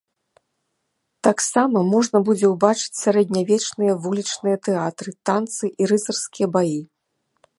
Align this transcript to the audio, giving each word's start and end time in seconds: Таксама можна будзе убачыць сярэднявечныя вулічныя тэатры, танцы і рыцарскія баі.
Таксама 1.27 1.77
можна 1.93 2.17
будзе 2.29 2.47
убачыць 2.53 2.99
сярэднявечныя 3.03 3.93
вулічныя 4.07 4.57
тэатры, 4.69 5.09
танцы 5.31 5.65
і 5.83 5.93
рыцарскія 5.95 6.47
баі. 6.57 6.79